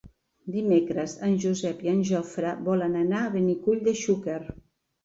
[0.53, 4.43] Dimecres en Josep i en Jofre volen anar a Benicull de Xúquer.